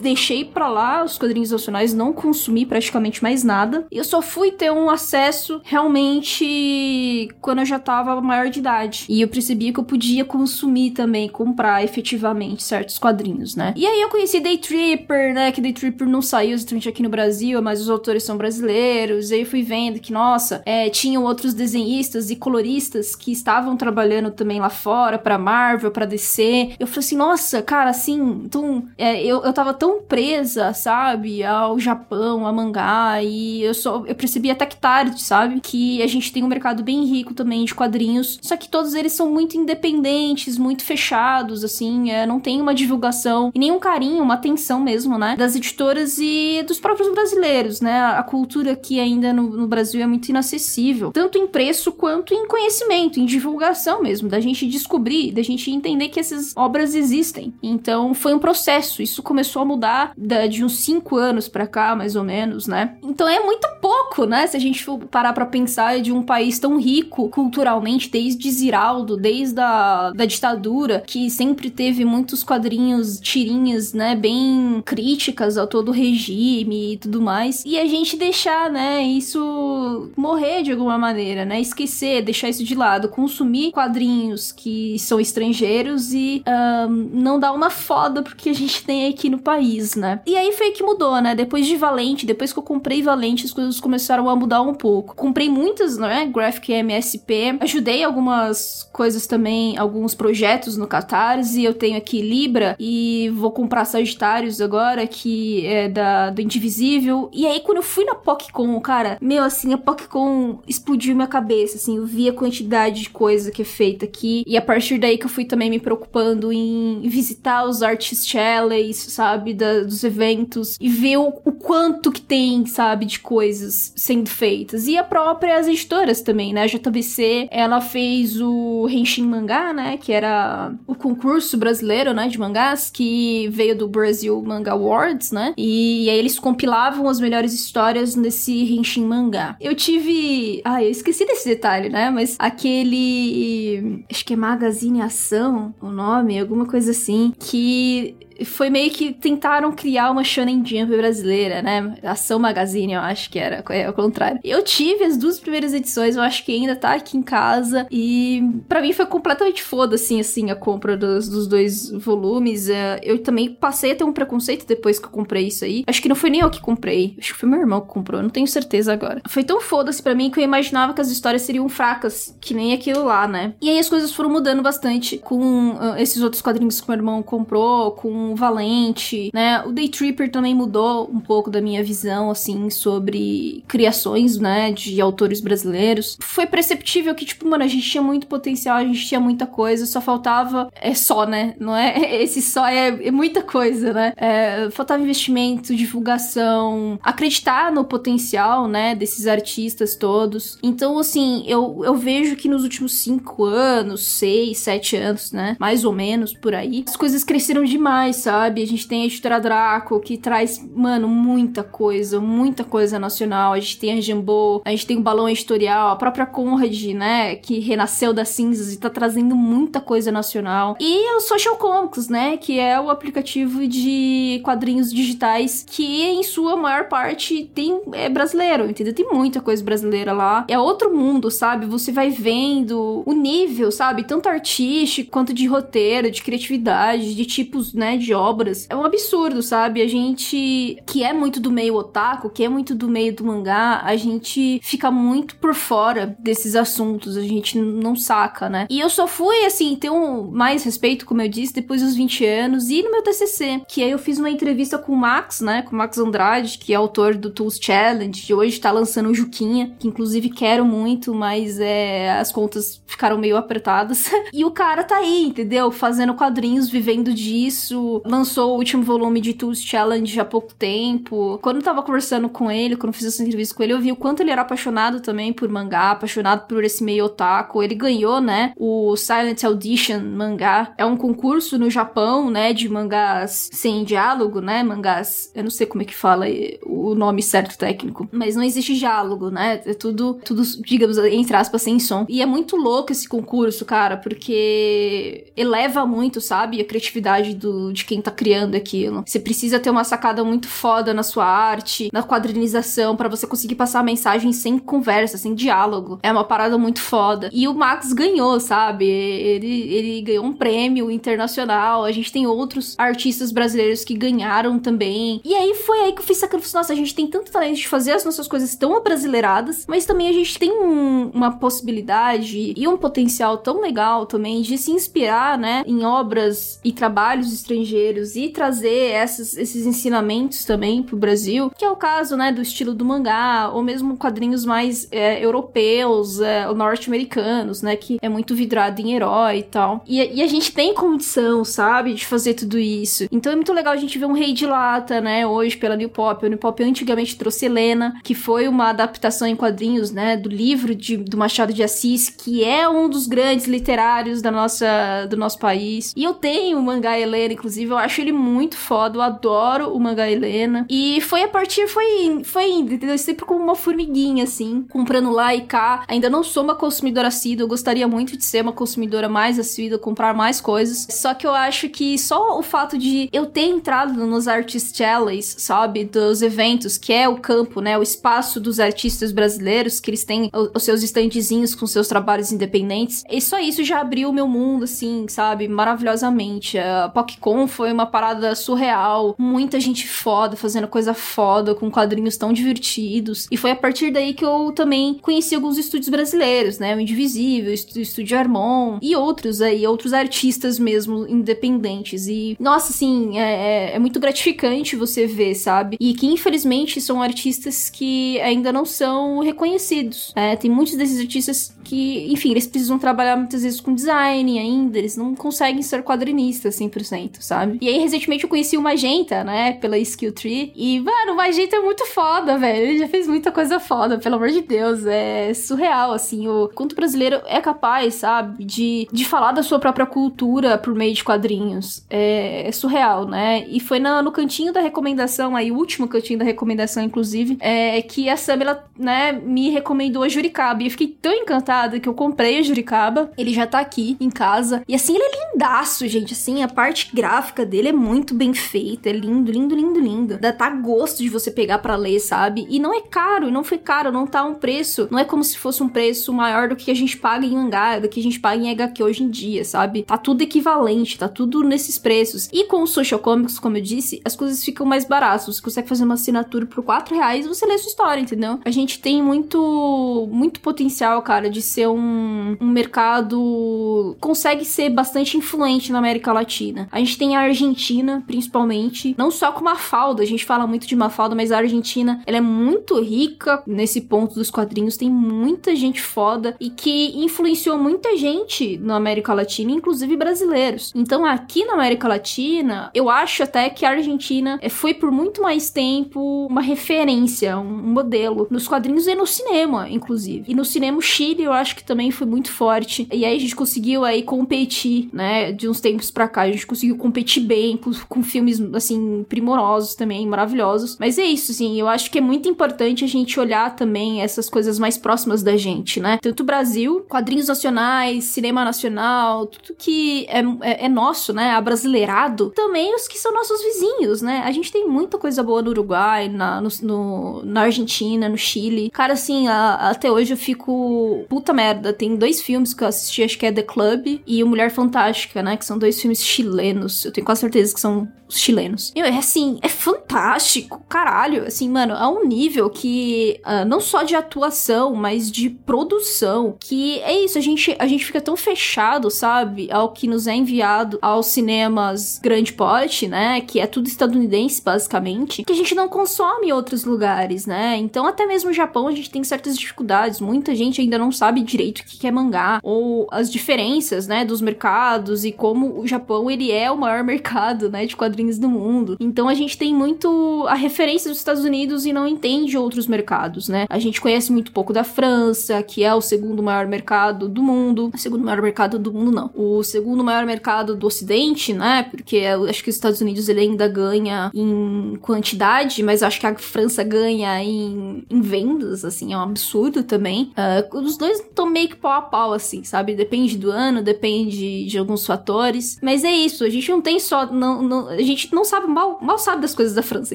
[0.00, 3.86] deixei pra lá os quadrinhos nacionais, não consumi praticamente mais nada.
[3.90, 9.06] Eu só fui ter um acesso realmente quando eu já tava maior de idade.
[9.08, 13.74] E eu percebia que eu podia consumir também, comprar efetivamente certos quadrinhos, né?
[13.76, 15.52] E aí eu conheci Day Tripper, né?
[15.52, 19.30] Que Day Tripper não saiu exatamente aqui no Brasil, mas os autores são brasileiros.
[19.30, 23.76] E aí eu fui vendo que, nossa, é, tinham outros desenhistas e coloristas que estavam
[23.76, 26.72] trabalhando também lá fora, pra Marvel, pra DC.
[26.78, 31.78] Eu falei assim, nossa, cara, assim, então, é, eu, eu tava tão presa, sabe, ao
[31.78, 36.32] Japão, a mangá, e eu só, eu percebi até que tarde, sabe, que a gente
[36.32, 40.58] tem um mercado bem rico também de quadrinhos, só que todos eles são muito independentes,
[40.58, 45.36] muito fechados, assim, é, não tem uma divulgação e nenhum carinho, uma atenção mesmo, né,
[45.36, 50.06] das editoras e dos próprios brasileiros, né, a cultura aqui ainda no, no Brasil é
[50.06, 55.42] muito inacessível, tanto em preço quanto em conhecimento, em divulgação mesmo, da gente descobrir, da
[55.42, 57.52] gente entender que essas obras existem.
[57.62, 61.94] Então foi um processo, isso começou a mudar da, de uns cinco anos para cá,
[61.94, 62.96] mais ou menos, né?
[63.02, 64.46] Então é muito pouco, né?
[64.46, 69.16] Se a gente for parar pra pensar de um país tão rico culturalmente, desde Ziraldo,
[69.16, 74.14] desde a da ditadura, que sempre teve muitos quadrinhos, tirinhas, né?
[74.14, 77.62] Bem críticas ao todo o regime e tudo mais.
[77.64, 79.02] E a gente deixar, né?
[79.02, 81.60] Isso morrer de alguma maneira, né?
[81.60, 87.70] Esquecer, deixar isso de lado, consumir quadrinhos que são estrangeiros e um, não dar uma
[87.92, 90.22] foda porque a gente tem aqui no país, né?
[90.24, 91.34] E aí foi que mudou, né?
[91.34, 95.14] Depois de Valente, depois que eu comprei Valente, as coisas começaram a mudar um pouco.
[95.14, 96.24] Comprei muitas, né?
[96.24, 101.62] Graphic MSP, ajudei algumas coisas também, alguns projetos no Catarse.
[101.62, 107.28] Eu tenho aqui Libra e vou comprar Sagitários agora, que é da, do Indivisível.
[107.30, 111.76] E aí, quando eu fui na PocCon, cara, meu, assim, a PocCon explodiu minha cabeça,
[111.76, 114.44] assim, eu vi a quantidade de coisa que é feita aqui.
[114.46, 118.98] E a partir daí que eu fui também me preocupando em visitar os artist chalets,
[118.98, 124.28] sabe, da, dos eventos e ver o, o, quanto que tem, sabe, de coisas sendo
[124.28, 124.86] feitas.
[124.86, 126.62] E a própria as editoras também, né?
[126.62, 132.38] A JBC, ela fez o Henshin Mangá, né, que era o concurso brasileiro, né, de
[132.38, 135.54] mangás que veio do Brasil Manga Awards, né?
[135.56, 139.56] E, e aí eles compilavam as melhores histórias nesse Henshin Mangá.
[139.60, 142.10] Eu tive, ah, eu esqueci desse detalhe, né?
[142.10, 148.70] Mas aquele acho que é Magazine Ação, o nome, alguma coisa assim, que e foi
[148.70, 151.94] meio que tentaram criar uma Shonen Jump brasileira, né?
[152.02, 154.40] Ação Magazine, eu acho que era, é o contrário.
[154.42, 158.42] Eu tive as duas primeiras edições, eu acho que ainda tá aqui em casa, e
[158.68, 162.68] para mim foi completamente foda, assim, assim, a compra dos, dos dois volumes.
[162.68, 165.84] É, eu também passei a ter um preconceito depois que eu comprei isso aí.
[165.86, 168.22] Acho que não foi nem eu que comprei, acho que foi meu irmão que comprou,
[168.22, 169.22] não tenho certeza agora.
[169.28, 172.72] Foi tão foda-se pra mim que eu imaginava que as histórias seriam fracas, que nem
[172.72, 173.54] aquilo lá, né?
[173.60, 177.22] E aí as coisas foram mudando bastante com uh, esses outros quadrinhos que meu irmão
[177.22, 179.62] comprou, com valente, né?
[179.64, 185.00] O Day Tripper também mudou um pouco da minha visão, assim, sobre criações, né, de
[185.00, 186.18] autores brasileiros.
[186.20, 189.86] Foi perceptível que, tipo, mano, a gente tinha muito potencial, a gente tinha muita coisa,
[189.86, 190.70] só faltava.
[190.74, 191.54] É só, né?
[191.58, 191.92] Não é?
[192.22, 194.12] Esse só é, é muita coisa, né?
[194.16, 200.58] É, faltava investimento, divulgação, acreditar no potencial, né, desses artistas todos.
[200.62, 205.84] Então, assim, eu, eu vejo que nos últimos cinco anos, seis, sete anos, né, mais
[205.84, 208.62] ou menos por aí, as coisas cresceram demais, sabe?
[208.62, 213.52] A gente tem a editora Draco, que traz, mano, muita coisa, muita coisa nacional.
[213.52, 217.36] A gente tem a Jambô, a gente tem o Balão Editorial, a própria Conrad, né,
[217.36, 220.76] que renasceu das cinzas e tá trazendo muita coisa nacional.
[220.80, 226.56] E o Social Comics, né, que é o aplicativo de quadrinhos digitais que, em sua
[226.56, 228.94] maior parte, tem é brasileiro, entendeu?
[228.94, 230.44] Tem muita coisa brasileira lá.
[230.48, 231.66] É outro mundo, sabe?
[231.66, 234.04] Você vai vendo o nível, sabe?
[234.04, 238.66] Tanto artístico quanto de roteiro, de criatividade, de tipos, né, de obras.
[238.68, 239.82] É um absurdo, sabe?
[239.82, 243.80] A gente que é muito do meio otaku, que é muito do meio do mangá,
[243.84, 248.66] a gente fica muito por fora desses assuntos, a gente não saca, né?
[248.68, 252.24] E eu só fui, assim, ter um mais respeito, como eu disse, depois dos 20
[252.24, 255.62] anos e no meu TCC, que aí eu fiz uma entrevista com o Max, né,
[255.62, 259.14] com o Max Andrade, que é autor do Tools Challenge, de hoje tá lançando o
[259.14, 264.10] Juquinha, que inclusive quero muito, mas é, as contas ficaram meio apertadas.
[264.32, 265.70] e o cara tá aí, entendeu?
[265.70, 271.38] Fazendo quadrinhos, vivendo disso, lançou o último volume de Tools Challenge há pouco tempo.
[271.42, 273.92] Quando eu tava conversando com ele, quando eu fiz essa entrevista com ele, eu vi
[273.92, 277.62] o quanto ele era apaixonado também por mangá, apaixonado por esse meio otaku.
[277.62, 280.72] Ele ganhou, né, o Silent Audition mangá.
[280.78, 285.66] É um concurso no Japão, né, de mangás sem diálogo, né, mangás, eu não sei
[285.66, 286.26] como é que fala
[286.64, 289.60] o nome certo técnico, mas não existe diálogo, né?
[289.64, 292.06] É tudo, tudo, digamos, entre aspas, sem som.
[292.08, 297.81] E é muito louco esse concurso, cara, porque eleva muito, sabe, a criatividade do, de
[297.84, 299.04] quem tá criando aquilo.
[299.06, 303.54] Você precisa ter uma sacada muito foda na sua arte, na quadrinização, para você conseguir
[303.54, 305.98] passar a mensagem sem conversa, sem diálogo.
[306.02, 307.28] É uma parada muito foda.
[307.32, 308.86] E o Max ganhou, sabe?
[308.86, 311.84] Ele, ele ganhou um prêmio internacional.
[311.84, 315.20] A gente tem outros artistas brasileiros que ganharam também.
[315.24, 316.56] E aí foi aí que eu fiz sacrifício.
[316.56, 320.08] Nossa, a gente tem tanto talento de fazer as nossas coisas tão abrasileiradas, mas também
[320.08, 325.38] a gente tem um, uma possibilidade e um potencial tão legal também de se inspirar,
[325.38, 331.64] né, em obras e trabalhos estrangeiros e trazer essas, esses ensinamentos também pro Brasil, que
[331.64, 336.46] é o caso, né, do estilo do mangá, ou mesmo quadrinhos mais é, europeus, é,
[336.52, 339.82] norte-americanos, né, que é muito vidrado em herói e tal.
[339.86, 343.06] E, e, a gente tem condição, sabe, de fazer tudo isso.
[343.10, 345.88] Então é muito legal a gente ver um Rei de Lata, né, hoje pela New
[345.88, 346.24] Pop.
[346.24, 350.74] A New Pop antigamente trouxe Helena, que foi uma adaptação em quadrinhos, né, do livro
[350.74, 355.38] de, do Machado de Assis, que é um dos grandes literários da nossa, do nosso
[355.38, 355.92] país.
[355.96, 359.80] E eu tenho o mangá Helena, inclusive, eu acho ele muito foda, eu adoro o
[359.80, 360.66] mangá Helena.
[360.68, 362.96] E foi a partir, foi, foi indo, entendeu?
[362.98, 365.84] Sempre como uma formiguinha, assim, comprando lá e cá.
[365.88, 369.78] Ainda não sou uma consumidora assídua, eu gostaria muito de ser uma consumidora mais assídua,
[369.78, 370.86] comprar mais coisas.
[370.90, 375.36] Só que eu acho que só o fato de eu ter entrado nos Artist Challenges,
[375.38, 380.04] sabe, dos eventos, que é o campo, né, o espaço dos artistas brasileiros, que eles
[380.04, 384.26] têm os seus estandezinhos com seus trabalhos independentes, e só isso já abriu o meu
[384.26, 386.58] mundo, assim, sabe, maravilhosamente.
[386.58, 392.32] A PocCon foi uma parada surreal, muita gente foda, fazendo coisa foda, com quadrinhos tão
[392.32, 396.80] divertidos, e foi a partir daí que eu também conheci alguns estúdios brasileiros, né, o
[396.80, 403.72] Indivisível, o Estúdio Armon, e outros aí, outros artistas mesmo, independentes, e, nossa, assim, é,
[403.72, 408.64] é, é muito gratificante você ver, sabe, e que infelizmente são artistas que ainda não
[408.64, 410.12] são reconhecidos.
[410.16, 414.78] É, tem muitos desses artistas que, enfim, eles precisam trabalhar muitas vezes com design ainda,
[414.78, 417.41] eles não conseguem ser quadrinistas 100%, sabe?
[417.60, 421.56] E aí, recentemente, eu conheci o Magenta, né, pela Skill Tree, e, mano, o Magenta
[421.56, 425.32] é muito foda, velho, ele já fez muita coisa foda, pelo amor de Deus, é
[425.34, 430.58] surreal, assim, o quanto brasileiro é capaz, sabe, de, de falar da sua própria cultura
[430.58, 431.84] por meio de quadrinhos.
[431.88, 433.44] É, é surreal, né?
[433.48, 437.80] E foi na, no cantinho da recomendação, aí, o último cantinho da recomendação, inclusive, é
[437.82, 440.62] que a Samila, né, me recomendou a Juricaba.
[440.62, 443.10] E eu fiquei tão encantada que eu comprei a Juricaba.
[443.16, 444.62] Ele já tá aqui em casa.
[444.68, 446.12] E assim, ele é lindaço, gente.
[446.12, 448.88] Assim, a parte gráfica dele é muito bem feita.
[448.88, 450.18] É lindo, lindo, lindo, lindo.
[450.18, 452.46] Dá tá gosto de você pegar para ler, sabe?
[452.48, 454.88] E não é caro, não foi caro, não tá um preço.
[454.90, 457.78] Não é como se fosse um preço maior do que a gente paga em mangá,
[457.78, 459.82] do que a gente paga em HQ hoje em dia, sabe?
[459.82, 462.28] Tá tudo equivalente, tá tudo nesses preços.
[462.32, 465.26] E com os social comics, como eu disse, as coisas ficam mais baratas.
[465.26, 468.40] Você consegue fazer uma assinatura por 4 reais e você lê sua história, entendeu?
[468.44, 473.96] A gente tem muito, muito potencial, cara, de ser um, um mercado.
[474.00, 476.68] consegue ser bastante influente na América Latina.
[476.70, 480.76] A gente tem a Argentina, principalmente, não só com Mafalda, a gente fala muito de
[480.76, 485.80] Mafalda, mas a Argentina, ela é muito rica nesse ponto dos quadrinhos, tem muita gente
[485.80, 490.72] foda e que influenciou muita gente na América Latina, inclusive brasileiros.
[490.74, 495.22] Então, aqui na América Latina, eu acho até que a Argentina eh, foi por muito
[495.22, 500.24] mais tempo uma referência, um modelo nos quadrinhos e no cinema, inclusive.
[500.30, 502.86] E no cinema o Chile, eu acho que também foi muito forte.
[502.92, 506.46] E aí a gente conseguiu aí competir, né, de uns tempos pra cá, a gente
[506.46, 510.76] conseguiu competir bem com, com filmes assim primorosos também, maravilhosos.
[510.78, 514.28] Mas é isso, assim, eu acho que é muito importante a gente olhar também essas
[514.28, 515.98] coisas mais próximas da gente, né?
[516.00, 521.30] Tanto o Brasil, quadrinhos nacionais, cinema nacional, tudo que é, é, é nosso, né?
[521.32, 524.22] Abrasileirado, também os que são nossos vizinhos, né?
[524.24, 528.70] A gente tem muita coisa boa no Uruguai, na, no, no na Argentina, no Chile.
[528.70, 531.72] Cara, assim, a, até hoje eu fico puta merda.
[531.72, 535.22] Tem dois filmes que eu assisti, acho que é The Club e O Mulher Fantástica,
[535.22, 535.36] né?
[535.36, 536.86] Que são dois filmes chilenos.
[536.92, 538.72] Tenho quase certeza que são chilenos.
[538.74, 541.26] E é assim, é fantástico, caralho.
[541.26, 546.80] Assim, mano, a um nível que uh, não só de atuação, mas de produção, que
[546.80, 550.78] é isso, a gente, a gente fica tão fechado, sabe, ao que nos é enviado
[550.80, 556.32] aos cinemas grande porte, né, que é tudo estadunidense, basicamente, que a gente não consome
[556.32, 557.56] outros lugares, né?
[557.56, 560.00] Então, até mesmo no Japão, a gente tem certas dificuldades.
[560.00, 564.20] Muita gente ainda não sabe direito o que é mangá, ou as diferenças, né, dos
[564.20, 568.76] mercados e como o Japão, ele é o maior mercado, né, de quadrinhos do mundo.
[568.80, 573.28] Então a gente tem muito a referência dos Estados Unidos e não entende outros mercados,
[573.28, 573.46] né?
[573.48, 577.70] A gente conhece muito pouco da França, que é o segundo maior mercado do mundo.
[577.74, 579.10] O segundo maior mercado do mundo, não.
[579.14, 581.64] O segundo maior mercado do Ocidente, né?
[581.70, 586.06] Porque eu acho que os Estados Unidos ele ainda ganha em quantidade, mas acho que
[586.06, 590.12] a França ganha em, em vendas, assim, é um absurdo também.
[590.16, 592.74] Uh, os dois estão meio que pau a pau, assim, sabe?
[592.74, 595.58] Depende do ano, depende de alguns fatores.
[595.62, 597.06] Mas é isso, a gente não tem só.
[597.06, 599.94] Não, não, a gente gente não sabe, mal, mal sabe das coisas da França,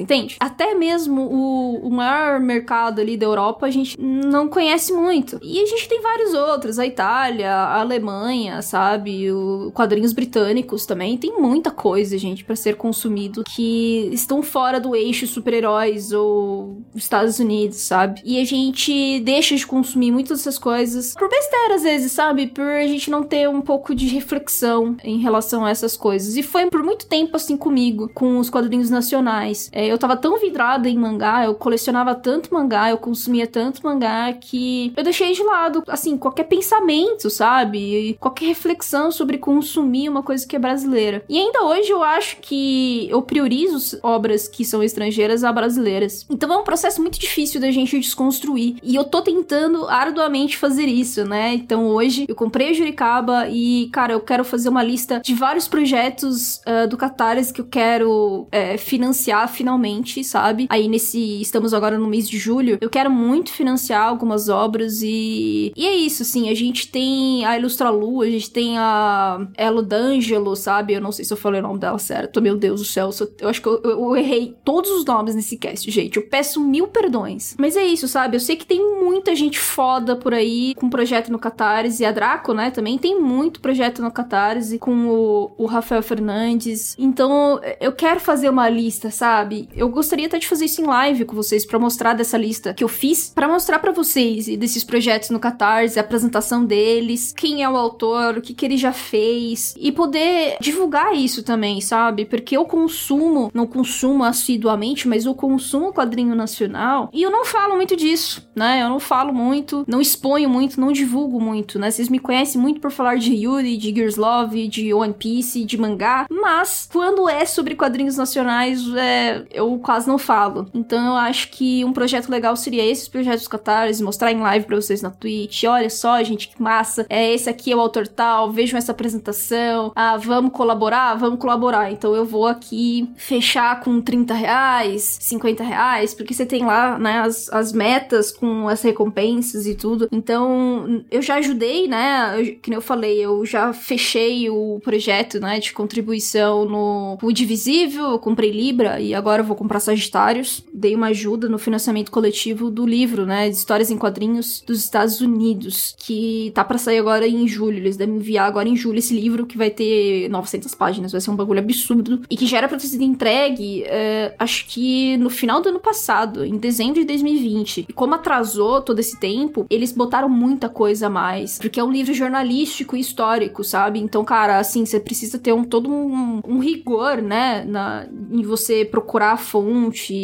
[0.00, 0.36] entende?
[0.40, 5.38] Até mesmo o, o maior mercado ali da Europa a gente não conhece muito.
[5.42, 9.30] E a gente tem vários outros, a Itália, a Alemanha, sabe?
[9.32, 11.16] O quadrinhos britânicos também.
[11.16, 17.38] Tem muita coisa, gente, para ser consumido que estão fora do eixo super-heróis ou Estados
[17.38, 18.20] Unidos, sabe?
[18.24, 22.46] E a gente deixa de consumir muitas dessas coisas por besteira às vezes, sabe?
[22.46, 26.36] Por a gente não ter um pouco de reflexão em relação a essas coisas.
[26.36, 29.70] E foi por muito tempo assim comigo comigo com os quadrinhos nacionais.
[29.72, 34.32] É, eu tava tão vidrada em mangá, eu colecionava tanto mangá, eu consumia tanto mangá
[34.32, 38.16] que eu deixei de lado, assim, qualquer pensamento, sabe?
[38.20, 41.24] Qualquer reflexão sobre consumir uma coisa que é brasileira.
[41.28, 46.26] E ainda hoje eu acho que eu priorizo obras que são estrangeiras a brasileiras.
[46.30, 48.76] Então é um processo muito difícil da gente desconstruir.
[48.82, 51.54] E eu tô tentando arduamente fazer isso, né?
[51.54, 55.68] Então hoje eu comprei a Juricaba e, cara, eu quero fazer uma lista de vários
[55.68, 60.66] projetos uh, do Catarse que eu quero é, financiar finalmente, sabe?
[60.68, 61.40] Aí nesse.
[61.40, 62.78] Estamos agora no mês de julho.
[62.80, 65.72] Eu quero muito financiar algumas obras e.
[65.76, 66.48] E é isso, assim.
[66.48, 70.94] A gente tem a Ilustra Lu, a gente tem a Elo D'Angelo, sabe?
[70.94, 72.40] Eu não sei se eu falei o nome dela certo.
[72.40, 73.10] Meu Deus do céu.
[73.40, 76.16] Eu acho que eu, eu, errei todos os nomes nesse cast, gente.
[76.16, 77.54] Eu peço mil perdões.
[77.58, 78.36] Mas é isso, sabe?
[78.36, 82.02] Eu sei que tem muita gente foda por aí com projeto no Catarse.
[82.02, 82.70] E a Draco, né?
[82.70, 86.96] Também tem muito projeto no Catarse com o, o Rafael Fernandes.
[86.98, 89.68] Então, eu quero fazer uma lista, sabe?
[89.74, 92.84] Eu gostaria até de fazer isso em live com vocês para mostrar dessa lista que
[92.84, 97.68] eu fiz, para mostrar para vocês desses projetos no Catarse, a apresentação deles, quem é
[97.68, 102.24] o autor, o que que ele já fez e poder divulgar isso também, sabe?
[102.24, 107.76] Porque eu consumo, não consumo assiduamente, mas eu consumo quadrinho nacional e eu não falo
[107.76, 108.82] muito disso, né?
[108.82, 111.90] Eu não falo muito, não exponho muito, não divulgo muito, né?
[111.90, 115.78] Vocês me conhecem muito por falar de Yuri, de Gears Love, de One Piece, de
[115.78, 120.68] mangá, mas quando é sobre quadrinhos nacionais, é, eu quase não falo.
[120.74, 124.76] Então eu acho que um projeto legal seria esses projetos Catarse, mostrar em live pra
[124.76, 125.64] vocês na Twitch.
[125.64, 127.06] Olha só, gente, que massa.
[127.08, 129.92] É esse aqui é o autor tal, vejam essa apresentação.
[129.94, 131.14] Ah, vamos colaborar?
[131.14, 131.90] Vamos colaborar.
[131.92, 137.20] Então eu vou aqui fechar com 30 reais, 50 reais, porque você tem lá, né,
[137.20, 140.08] as, as metas com as recompensas e tudo.
[140.10, 142.34] Então, eu já ajudei, né?
[142.38, 148.10] Eu, que nem eu falei, eu já fechei o projeto, né, de contribuição no Divisível,
[148.10, 150.60] eu comprei Libra e agora vou comprar Sagitários.
[150.74, 153.46] Dei uma ajuda no financiamento coletivo do livro, né?
[153.46, 157.76] Histórias em quadrinhos dos Estados Unidos, que tá para sair agora em julho.
[157.76, 161.30] Eles devem enviar agora em julho esse livro que vai ter 900 páginas, vai ser
[161.30, 162.22] um bagulho absurdo.
[162.28, 165.78] E que já era pra ter sido entregue, é, acho que no final do ano
[165.78, 167.86] passado, em dezembro de 2020.
[167.88, 171.56] E como atrasou todo esse tempo, eles botaram muita coisa a mais.
[171.58, 174.00] Porque é um livro jornalístico e histórico, sabe?
[174.00, 177.64] Então, cara, assim, você precisa ter um todo um, um rigor, né?
[177.64, 180.14] Na, em você procurar a fonte,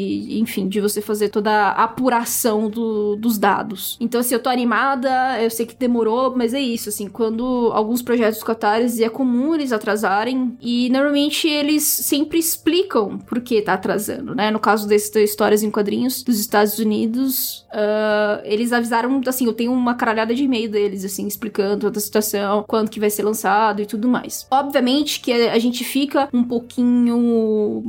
[0.41, 3.97] enfim, de você fazer toda a apuração do, dos dados.
[4.01, 8.03] Então, assim, eu tô animada, eu sei que demorou, mas é isso, assim, quando alguns
[8.03, 14.35] projetos catares é comum eles atrasarem, e normalmente eles sempre explicam por que tá atrasando,
[14.35, 14.51] né?
[14.51, 19.73] No caso desses histórias em quadrinhos dos Estados Unidos, uh, eles avisaram, assim, eu tenho
[19.73, 23.83] uma caralhada de e-mail deles, assim, explicando toda a situação, quando que vai ser lançado
[23.83, 24.47] e tudo mais.
[24.51, 26.94] Obviamente que a gente fica um pouquinho,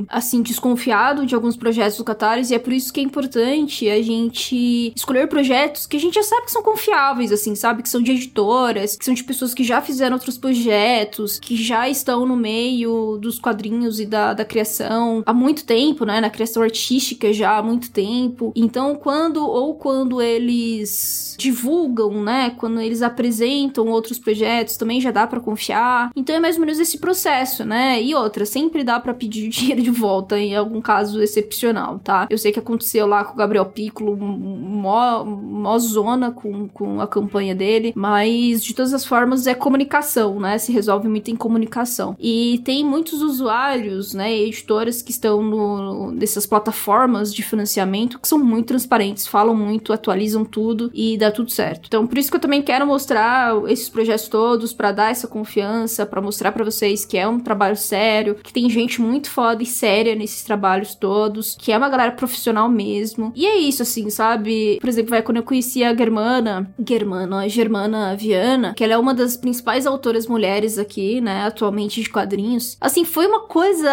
[0.09, 4.01] assim, desconfiado de alguns projetos do Catarse, e é por isso que é importante a
[4.01, 7.83] gente escolher projetos que a gente já sabe que são confiáveis, assim, sabe?
[7.83, 11.89] Que são de editoras, que são de pessoas que já fizeram outros projetos, que já
[11.89, 16.19] estão no meio dos quadrinhos e da, da criação há muito tempo, né?
[16.21, 18.51] Na criação artística já há muito tempo.
[18.55, 22.51] Então, quando ou quando eles divulgam, né?
[22.57, 26.11] Quando eles apresentam outros projetos, também já dá para confiar.
[26.15, 28.01] Então é mais ou menos esse processo, né?
[28.01, 32.27] E outra, sempre dá para pedir dinheiro de volta em algum caso excepcional, tá?
[32.29, 37.07] Eu sei que aconteceu lá com o Gabriel Piccolo, mó, mó zona com, com a
[37.07, 40.57] campanha dele, mas de todas as formas é comunicação, né?
[40.57, 42.15] Se resolve muito em comunicação.
[42.19, 48.39] E tem muitos usuários, né, editoras que estão no, nessas plataformas de financiamento que são
[48.39, 51.87] muito transparentes, falam muito, atualizam tudo e dá tudo certo.
[51.87, 56.05] Então, por isso que eu também quero mostrar esses projetos todos para dar essa confiança,
[56.05, 59.65] para mostrar para vocês que é um trabalho sério, que tem gente muito foda e
[59.65, 63.31] séria nesses trabalhos todos, que é uma galera profissional mesmo.
[63.35, 64.77] E é isso, assim, sabe?
[64.79, 68.97] Por exemplo, vai quando eu conheci a Germana, Germana, a Germana Viana, que ela é
[68.97, 72.77] uma das principais autoras mulheres aqui, né, atualmente de quadrinhos.
[72.79, 73.89] Assim, foi uma coisa,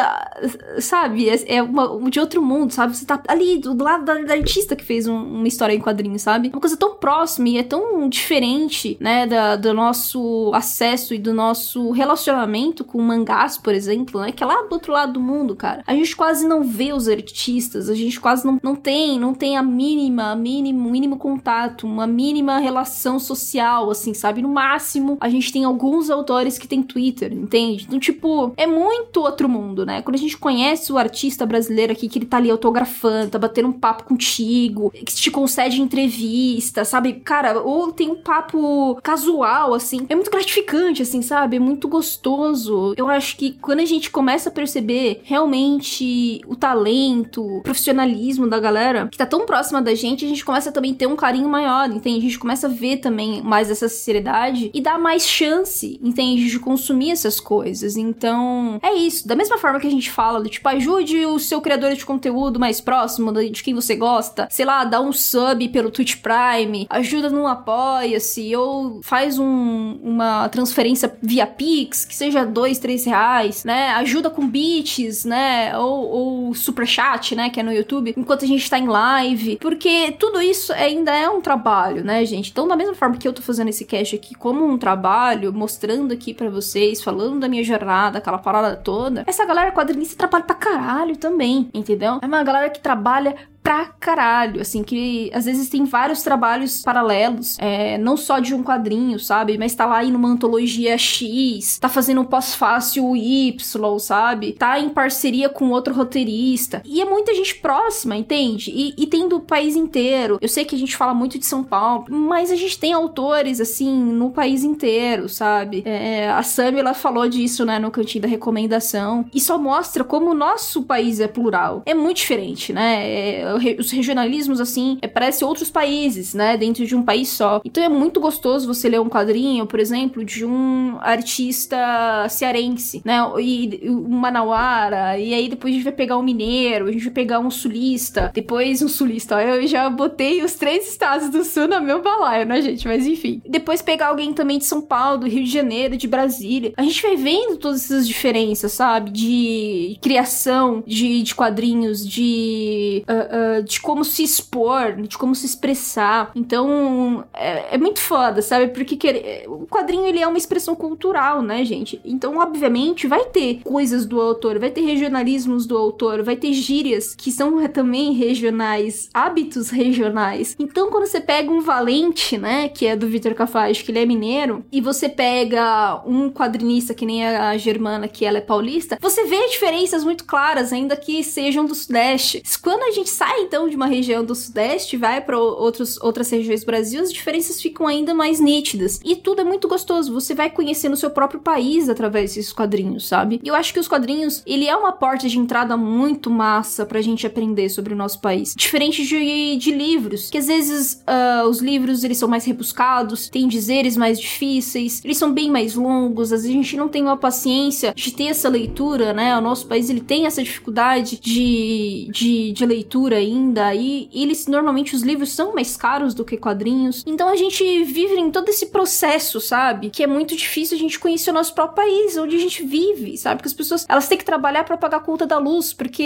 [0.78, 1.28] sabe?
[1.28, 2.96] É, é uma, de outro mundo, sabe?
[2.96, 6.22] Você tá ali do lado da, da artista que fez um, uma história em quadrinhos,
[6.22, 6.48] sabe?
[6.48, 11.32] Uma coisa tão próxima e é tão diferente, né, da, do nosso acesso e do
[11.32, 14.32] nosso relacionamento com mangás, por exemplo, né?
[14.32, 15.82] Que é lá outro lado do mundo, cara.
[15.86, 19.56] A gente quase não vê os artistas, a gente quase não, não tem, não tem
[19.56, 24.42] a mínima, mínimo, mínimo contato, uma mínima relação social, assim, sabe?
[24.42, 27.84] No máximo, a gente tem alguns autores que tem Twitter, entende?
[27.86, 30.02] Então, tipo, é muito outro mundo, né?
[30.02, 33.68] Quando a gente conhece o artista brasileiro aqui, que ele tá ali autografando, tá batendo
[33.68, 37.14] um papo contigo, que te concede entrevista, sabe?
[37.14, 40.06] Cara, ou tem um papo casual, assim.
[40.08, 41.56] É muito gratificante, assim, sabe?
[41.56, 42.94] É muito gostoso.
[42.96, 48.60] Eu acho que quando a gente começa a perceber realmente o talento, o profissionalismo da
[48.60, 51.48] galera que tá tão próxima da gente, a gente começa também a ter um carinho
[51.48, 52.18] maior, entende?
[52.18, 56.48] A gente começa a ver também mais essa sinceridade e dá mais chance, entende?
[56.48, 57.96] De consumir essas coisas.
[57.96, 59.26] Então, é isso.
[59.26, 62.80] Da mesma forma que a gente fala, tipo, ajude o seu criador de conteúdo mais
[62.80, 64.46] próximo de quem você gosta.
[64.48, 70.48] Sei lá, dá um sub pelo Twitch Prime, ajuda no Apoia-se, ou faz um, uma
[70.48, 73.90] transferência via Pix, que seja dois, três reais, né?
[73.94, 75.76] Ajuda com bits, né?
[75.78, 77.48] Ou, ou superchat, né?
[77.48, 79.56] Que é no YouTube, enquanto a gente tá em live.
[79.56, 82.50] Porque tudo isso ainda é um trabalho, né, gente?
[82.50, 86.12] Então, da mesma forma que eu tô fazendo esse cast aqui como um trabalho, mostrando
[86.12, 90.54] aqui para vocês, falando da minha jornada, aquela parada toda, essa galera quadrinista trabalha pra
[90.54, 92.18] caralho também, entendeu?
[92.20, 97.56] É uma galera que trabalha pra caralho, assim, que às vezes tem vários trabalhos paralelos,
[97.60, 99.56] é, não só de um quadrinho, sabe?
[99.56, 104.52] Mas tá lá aí numa antologia X, tá fazendo um pós-fácil Y, sabe?
[104.52, 106.82] Tá em parceria com outro roteirista.
[106.84, 108.70] E é muita gente próxima, entende?
[108.70, 110.38] E, e tem do país inteiro.
[110.40, 113.60] Eu sei que a gente fala muito de São Paulo, mas a gente tem autores,
[113.60, 115.82] assim, no país inteiro, sabe?
[115.86, 119.24] É, a Sam, ela falou disso, né, no cantinho da recomendação.
[119.32, 121.82] E só mostra como o nosso país é plural.
[121.86, 123.08] É muito diferente, né?
[123.08, 126.56] É, os regionalismos, assim, é, parece outros países, né?
[126.56, 127.60] Dentro de um país só.
[127.64, 133.18] Então é muito gostoso você ler um quadrinho, por exemplo, de um artista cearense, né?
[133.40, 137.12] E um manauara, e aí depois a gente vai pegar um mineiro, a gente vai
[137.12, 139.36] pegar um sulista, depois um sulista.
[139.36, 142.86] Ó, eu já botei os três estados do sul no meu balaio, né, gente?
[142.86, 143.40] Mas enfim.
[143.46, 146.72] Depois pegar alguém também de São Paulo, do Rio de Janeiro, de Brasília.
[146.76, 149.10] A gente vai vendo todas essas diferenças, sabe?
[149.10, 153.04] De criação de, de quadrinhos, de.
[153.08, 156.30] Uh, uh, de como se expor, de como se expressar.
[156.34, 158.68] Então, é, é muito foda, sabe?
[158.68, 162.00] Porque quer, o quadrinho ele é uma expressão cultural, né, gente?
[162.04, 167.14] Então, obviamente, vai ter coisas do autor, vai ter regionalismos do autor, vai ter gírias
[167.14, 170.56] que são também regionais, hábitos regionais.
[170.58, 174.06] Então, quando você pega um Valente, né, que é do Vitor Cafage, que ele é
[174.06, 179.24] mineiro, e você pega um quadrinista que nem a Germana, que ela é paulista, você
[179.24, 182.42] vê diferenças muito claras, ainda que sejam do Sudeste.
[182.62, 186.66] Quando a gente sai, então, de uma região do Sudeste, vai para outras regiões do
[186.66, 189.00] Brasil, as diferenças ficam ainda mais nítidas.
[189.04, 190.12] E tudo é muito gostoso.
[190.12, 193.40] Você vai conhecendo o seu próprio país através desses quadrinhos, sabe?
[193.42, 197.00] E eu acho que os quadrinhos, ele é uma porta de entrada muito massa pra
[197.00, 198.54] gente aprender sobre o nosso país.
[198.56, 203.48] Diferente de, de livros, que às vezes uh, os livros, eles são mais rebuscados, tem
[203.48, 207.16] dizeres mais difíceis, eles são bem mais longos, às vezes a gente não tem uma
[207.16, 209.36] paciência de ter essa leitura, né?
[209.36, 214.94] O nosso país, ele tem essa dificuldade de, de, de leitura ainda, e eles, normalmente,
[214.94, 217.02] os livros são mais caros do que quadrinhos.
[217.06, 219.90] Então a gente vive em todo esse processo, sabe?
[219.90, 223.16] Que é muito difícil a gente conhecer o nosso próprio país, onde a gente vive,
[223.16, 223.36] sabe?
[223.36, 226.02] Porque as pessoas, elas têm que trabalhar para pagar a conta da luz, porque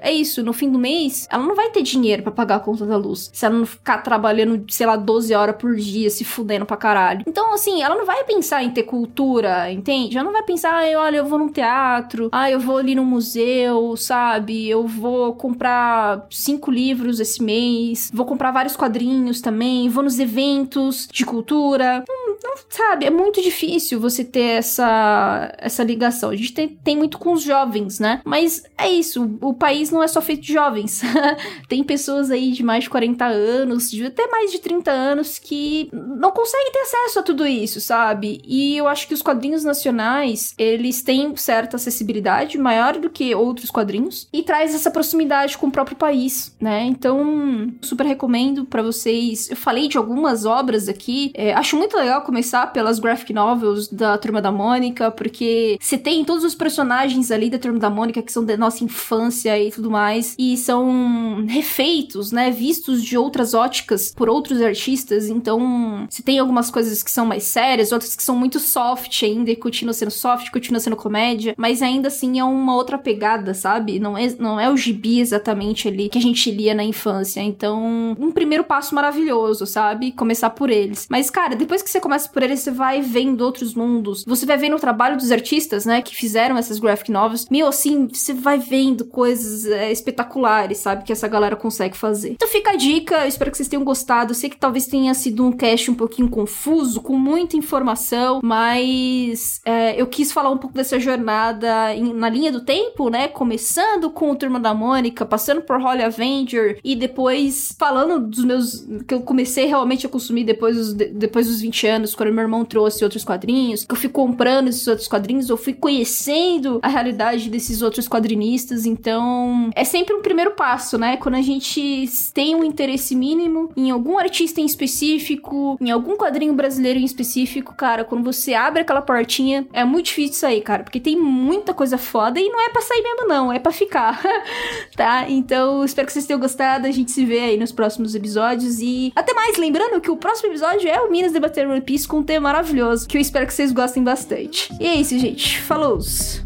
[0.00, 2.84] é isso, no fim do mês, ela não vai ter dinheiro para pagar a conta
[2.86, 3.30] da luz.
[3.32, 7.24] Se ela não ficar trabalhando, sei lá, 12 horas por dia, se fudendo pra caralho.
[7.26, 10.16] Então, assim, ela não vai pensar em ter cultura, entende?
[10.16, 13.04] Ela não vai pensar, ah, olha, eu vou num teatro, ah, eu vou ali no
[13.04, 14.68] museu, sabe?
[14.68, 21.08] Eu vou comprar cinco livros esse mês, vou comprar vários quadrinhos também, vou nos eventos
[21.10, 22.04] de cultura.
[22.08, 26.30] Não, não sabe, é muito difícil você ter essa, essa ligação.
[26.30, 28.20] A gente tem, tem muito com os jovens, né?
[28.24, 31.02] Mas é isso, o país não é só feito de jovens.
[31.68, 35.90] tem pessoas aí de mais de 40 anos, de até mais de 30 anos, que
[35.92, 38.40] não conseguem ter acesso a tudo isso, sabe?
[38.46, 43.70] E eu acho que os quadrinhos nacionais, eles têm certa acessibilidade maior do que outros
[43.70, 46.84] quadrinhos e traz essa proximidade com o próprio país, né?
[46.84, 49.50] Então, super recomendo para vocês.
[49.50, 54.16] Eu falei de algumas obras aqui, é, acho muito legal começar pelas graphic novels da
[54.18, 58.32] Turma da Mônica, porque você tem todos os personagens ali da Turma da Mônica que
[58.32, 62.50] são da nossa infância e tudo mais, e são refeitos, né?
[62.50, 67.44] Vistos de outras óticas por outros artistas, então você tem algumas coisas que são mais
[67.44, 71.82] sérias, outras que são muito soft ainda e continua sendo soft, continua sendo comédia, mas
[71.82, 73.98] ainda assim é uma outra pegada, sabe?
[73.98, 77.40] Não é, não é o gibi exatamente ali que a gente lia na infância.
[77.40, 80.12] Então, um primeiro passo maravilhoso, sabe?
[80.12, 81.06] Começar por eles.
[81.10, 84.24] Mas, cara, depois que você começa por eles, você vai vendo outros mundos.
[84.26, 86.00] Você vai vendo o trabalho dos artistas, né?
[86.00, 87.46] Que fizeram essas graphic novels.
[87.50, 91.04] Meu, assim, você vai vendo coisas é, espetaculares, sabe?
[91.04, 92.30] Que essa galera consegue fazer.
[92.30, 94.30] Então fica a dica, eu espero que vocês tenham gostado.
[94.30, 99.60] Eu sei que talvez tenha sido um cast um pouquinho confuso, com muita informação, mas
[99.64, 103.28] é, eu quis falar um pouco dessa jornada em, na linha do tempo, né?
[103.28, 108.86] Começando com o Turma da Mônica, passando por Holly Avenger e depois falando dos meus.
[109.06, 112.64] que eu comecei realmente a consumir depois dos, depois dos 20 anos, quando meu irmão
[112.64, 117.48] trouxe outros quadrinhos, que eu fui comprando esses outros quadrinhos, eu fui conhecendo a realidade
[117.50, 118.86] desses outros quadrinistas.
[118.86, 121.16] Então, é sempre um primeiro passo, né?
[121.16, 126.54] Quando a gente tem um interesse mínimo em algum artista em específico, em algum quadrinho
[126.54, 131.00] brasileiro em específico, cara, quando você abre aquela portinha, é muito difícil sair, cara, porque
[131.00, 134.22] tem muita coisa foda e não é pra sair mesmo, não, é pra ficar,
[134.96, 135.28] tá?
[135.28, 136.86] Então, espero que vocês tenham gostado.
[136.86, 139.56] A gente se vê aí nos próximos episódios e até mais.
[139.56, 143.08] Lembrando que o próximo episódio é o Minas debater One Piece com um tema maravilhoso
[143.08, 144.72] que eu espero que vocês gostem bastante.
[144.78, 145.60] E é isso, gente.
[145.62, 146.45] Falou!